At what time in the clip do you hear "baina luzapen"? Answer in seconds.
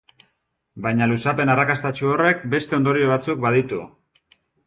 0.85-1.51